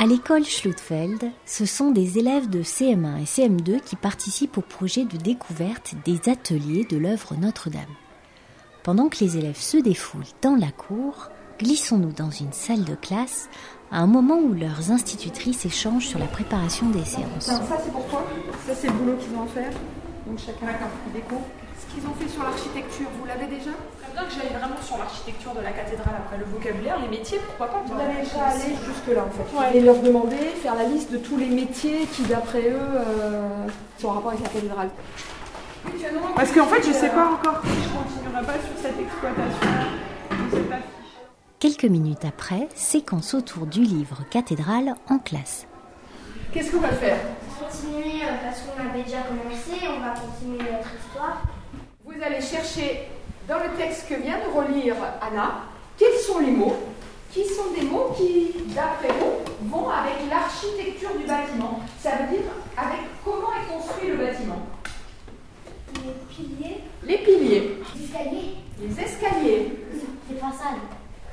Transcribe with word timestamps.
À 0.00 0.06
l'école 0.06 0.44
Schlutfeld, 0.44 1.32
ce 1.44 1.66
sont 1.66 1.90
des 1.90 2.20
élèves 2.20 2.48
de 2.48 2.62
CM1 2.62 3.20
et 3.20 3.24
CM2 3.24 3.80
qui 3.80 3.96
participent 3.96 4.56
au 4.56 4.60
projet 4.60 5.04
de 5.04 5.16
découverte 5.16 5.96
des 6.04 6.30
ateliers 6.30 6.86
de 6.88 6.96
l'œuvre 6.96 7.34
Notre-Dame. 7.34 7.82
Pendant 8.84 9.08
que 9.08 9.18
les 9.24 9.38
élèves 9.38 9.58
se 9.58 9.76
défoulent 9.76 10.22
dans 10.40 10.54
la 10.54 10.70
cour, 10.70 11.30
glissons-nous 11.58 12.12
dans 12.12 12.30
une 12.30 12.52
salle 12.52 12.84
de 12.84 12.94
classe 12.94 13.48
à 13.90 13.98
un 13.98 14.06
moment 14.06 14.38
où 14.38 14.54
leurs 14.54 14.92
institutrices 14.92 15.66
échangent 15.66 16.06
sur 16.06 16.20
la 16.20 16.26
préparation 16.26 16.88
des 16.90 17.04
séances. 17.04 17.46
Ça, 17.46 17.60
c'est 17.82 17.90
pour 17.90 18.06
Ça, 18.68 18.74
c'est 18.76 18.86
le 18.86 18.92
boulot 18.92 19.16
qu'ils 19.16 19.36
ont 19.36 19.42
à 19.42 19.48
faire. 19.48 19.72
Donc 20.28 20.38
chacun 20.38 20.66
découvre. 21.14 21.40
Ce 21.80 21.94
qu'ils 21.94 22.06
ont 22.06 22.12
fait 22.20 22.28
sur 22.28 22.42
l'architecture, 22.42 23.06
vous 23.18 23.24
l'avez 23.24 23.46
déjà? 23.46 23.70
Très 24.02 24.12
bien 24.12 24.24
que 24.24 24.32
j'aille 24.34 24.52
vraiment 24.58 24.76
sur 24.82 24.98
l'architecture 24.98 25.54
de 25.54 25.60
la 25.62 25.70
cathédrale 25.72 26.16
après 26.18 26.36
le 26.36 26.44
vocabulaire, 26.44 26.98
les 27.00 27.08
métiers, 27.08 27.38
pourquoi 27.46 27.68
pas 27.68 27.82
Vous 27.86 27.98
allez 27.98 28.20
déjà 28.24 28.44
aller 28.44 28.76
jusque-là 28.84 29.24
en 29.24 29.30
fait. 29.32 29.78
Et 29.78 29.80
leur 29.80 29.96
demander, 30.02 30.36
faire 30.60 30.74
la 30.74 30.84
liste 30.84 31.10
de 31.10 31.16
tous 31.16 31.38
les 31.38 31.46
métiers 31.48 32.06
qui 32.12 32.24
d'après 32.24 32.68
eux 32.68 32.76
euh, 32.76 33.66
sont 33.98 34.08
en 34.08 34.12
rapport 34.12 34.32
avec 34.32 34.42
la 34.42 34.50
cathédrale. 34.50 34.90
Parce 36.36 36.52
qu'en 36.52 36.66
fait, 36.66 36.82
je 36.86 36.92
sais 36.92 37.08
pas 37.08 37.30
encore 37.32 37.62
si 37.62 37.70
je 37.70 37.88
continuerai 37.96 38.44
pas 38.44 38.52
sur 38.52 38.76
cette 38.82 39.00
exploitation 39.00 39.70
de 40.30 40.50
cette 40.50 40.72
affiche. 40.72 40.84
Quelques 41.58 41.84
minutes 41.84 42.26
après, 42.26 42.68
séquence 42.74 43.32
autour 43.32 43.66
du 43.66 43.80
livre 43.80 44.18
Cathédrale 44.30 44.94
en 45.08 45.18
classe. 45.18 45.66
Qu'est-ce 46.52 46.72
qu'on 46.72 46.80
va 46.80 46.88
faire? 46.88 47.18
Continuer 47.58 48.22
parce 48.44 48.60
qu'on 48.60 48.88
avait 48.88 49.02
déjà 49.02 49.18
commencé, 49.22 49.86
on 49.88 50.00
va 50.00 50.14
continuer 50.14 50.70
notre 50.70 50.90
histoire. 50.94 51.42
Vous 52.04 52.14
allez 52.22 52.40
chercher 52.40 53.08
dans 53.48 53.58
le 53.58 53.70
texte 53.76 54.08
que 54.08 54.14
vient 54.14 54.38
de 54.38 54.50
relire 54.56 54.94
Anna, 55.20 55.62
quels 55.96 56.18
sont 56.18 56.38
les 56.38 56.50
mots 56.52 56.76
qui 57.32 57.44
sont 57.44 57.70
des 57.78 57.84
mots 57.86 58.14
qui, 58.16 58.54
d'après 58.74 59.08
vous, 59.08 59.68
vont 59.68 59.88
avec 59.88 60.14
l'architecture 60.30 61.10
du 61.18 61.26
bâtiment. 61.26 61.80
Ça 62.00 62.10
veut 62.12 62.36
dire 62.36 62.46
avec 62.76 63.00
comment 63.24 63.48
est 63.52 63.72
construit 63.72 64.08
le 64.10 64.16
bâtiment. 64.16 64.62
Les 65.94 66.34
piliers, 66.34 66.80
Les 67.04 67.18
piliers, 67.18 67.78
les 67.96 68.04
escaliers, 68.04 68.54
les 68.80 69.00
escaliers, 69.02 69.72
les 70.30 70.36
façades. 70.36 70.78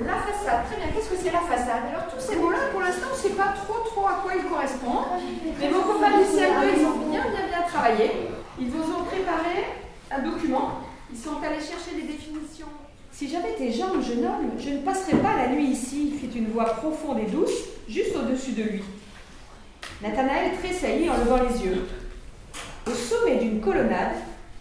la 0.00 0.14
façade. 0.14 0.64
Très 0.66 0.76
bien, 0.76 0.86
qu'est-ce 0.94 1.10
que 1.10 1.16
c'est 1.16 1.32
la 1.32 1.40
façade? 1.40 1.82
Alors 1.90 2.06
tous 2.12 2.20
ces 2.20 2.36
mots-là, 2.36 2.58
pour 2.72 2.80
l'instant, 2.80 3.08
on 3.12 3.16
ne 3.16 3.20
sait 3.20 3.34
pas 3.36 3.54
trop 3.64 3.80
trop 3.86 4.06
à 4.06 4.20
quoi 4.22 4.32
ils 4.36 4.44
correspondent. 4.44 5.18
Mais 5.58 5.68
vos 5.68 5.82
copains 5.82 6.18
du 6.18 6.24
CM2, 6.24 6.78
ils 6.78 6.86
ont 6.86 6.98
bien 7.10 7.22
bien 7.22 7.46
bien 7.48 7.62
travaillé. 7.88 8.10
Ils 8.60 8.68
vous 8.68 8.92
ont 8.92 9.04
préparé 9.04 9.64
un 10.10 10.22
document. 10.22 10.80
Ils 11.10 11.18
sont 11.18 11.36
allés 11.42 11.60
chercher 11.60 11.96
des 11.96 12.12
définitions. 12.12 12.66
Si 13.12 13.28
j'avais 13.28 13.54
tes 13.56 13.72
jambes, 13.72 14.02
jeune 14.02 14.24
homme, 14.24 14.52
je 14.58 14.70
ne 14.70 14.78
passerais 14.78 15.16
pas 15.16 15.36
la 15.36 15.48
nuit 15.48 15.68
ici, 15.68 16.12
fit 16.18 16.38
une 16.38 16.50
voix 16.50 16.66
profonde 16.76 17.18
et 17.20 17.30
douce, 17.30 17.64
juste 17.88 18.14
au-dessus 18.14 18.52
de 18.52 18.62
lui. 18.62 18.82
Nathanaël 20.02 20.52
tressaillit 20.62 21.10
en 21.10 21.16
levant 21.16 21.42
les 21.42 21.64
yeux. 21.64 21.88
Au 22.86 22.94
sommet 22.94 23.36
d'une 23.36 23.60
colonnade, 23.60 24.16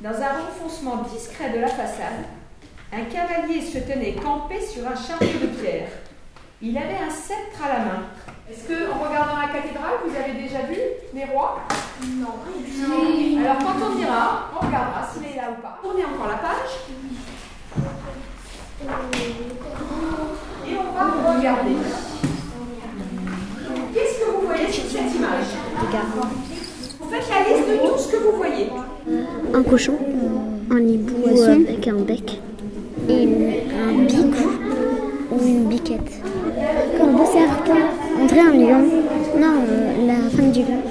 dans 0.00 0.14
un 0.14 0.32
renfoncement 0.44 1.02
discret 1.14 1.50
de 1.50 1.60
la 1.60 1.68
façade, 1.68 2.26
un 2.92 3.04
cavalier 3.04 3.62
se 3.62 3.78
tenait 3.78 4.14
campé 4.14 4.60
sur 4.60 4.86
un 4.86 4.96
chariot 4.96 5.38
de 5.40 5.46
pierre. 5.46 5.88
Il 6.60 6.76
avait 6.76 7.04
un 7.06 7.10
sceptre 7.10 7.64
à 7.64 7.68
la 7.68 7.84
main. 7.84 8.02
Est-ce 8.50 8.64
que, 8.68 8.90
en 8.90 8.98
regardant 8.98 9.40
la 9.40 9.48
cathédrale, 9.48 10.00
vous 10.04 10.14
avez 10.14 10.42
déjà 10.42 10.62
vu 10.62 10.76
les 11.14 11.24
rois 11.24 11.60
Non. 12.18 12.34
Alors, 13.40 13.58
quand 13.58 13.86
on 13.86 14.00
ira, 14.00 14.50
on 14.54 14.66
regardera 14.66 15.08
s'il 15.12 15.24
est 15.24 15.36
là 15.36 15.50
ou 15.50 15.60
pas. 15.62 15.78
Tournez 15.82 16.04
encore 16.04 16.28
la 16.28 16.36
page 16.36 16.72
et 20.68 20.74
on 20.76 20.92
va 20.92 21.34
regarder. 21.36 21.70
Qu'est-ce 23.94 24.18
que 24.20 24.30
vous 24.30 24.46
voyez 24.46 24.72
sur 24.72 24.84
cette 24.84 25.14
image? 25.14 25.50
Vous 27.00 27.08
faites 27.10 27.28
la 27.28 27.54
liste 27.54 27.68
de 27.68 27.88
tout 27.88 27.98
ce 27.98 28.08
que 28.12 28.16
vous 28.16 28.36
voyez. 28.36 28.70
Un 29.54 29.62
cochon, 29.62 29.98
un 30.70 30.78
hibou 30.80 31.28
avec 31.46 31.88
un 31.88 31.94
bec 31.96 32.40
et 33.08 33.28
un 33.86 34.04
bicou 34.04 34.50
ou 35.30 35.38
une 35.46 35.64
biquette. 35.68 36.22
Un 37.00 37.06
beau 37.06 37.24
serpent. 37.24 37.74
On 38.20 38.24
dirait 38.26 38.40
un 38.40 38.52
lion. 38.52 38.84
Non, 39.38 39.64
euh, 39.68 40.01
du 40.52 40.60
lion. 40.60 40.82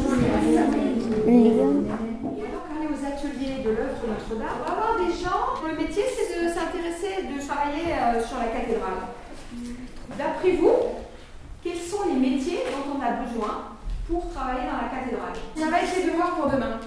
Aller 2.71 2.87
aux 2.87 3.05
ateliers 3.05 3.63
de 3.63 3.69
l'œuvre 3.69 4.01
Notre-Dame, 4.07 4.57
on 4.59 4.65
va 4.65 4.71
avoir 4.71 4.97
des 4.97 5.13
gens 5.13 5.61
dont 5.61 5.67
le 5.67 5.75
métier 5.77 6.03
c'est 6.09 6.43
de 6.43 6.49
s'intéresser, 6.49 7.27
de 7.27 7.45
travailler 7.45 7.93
euh, 7.93 8.23
sur 8.25 8.37
la 8.39 8.47
cathédrale. 8.47 9.05
D'après 10.17 10.51
vous, 10.53 10.73
quels 11.63 11.77
sont 11.77 12.07
les 12.07 12.19
métiers 12.19 12.63
dont 12.71 12.97
on 12.97 13.01
a 13.01 13.11
besoin 13.23 13.77
pour 14.09 14.31
travailler 14.33 14.65
dans 14.65 14.81
la 14.81 14.89
cathédrale? 14.89 15.33
Ça 15.55 15.69
va 15.69 15.77
être 15.81 15.95
les 15.95 16.11
devoirs 16.11 16.35
pour 16.35 16.49
demain. 16.49 16.79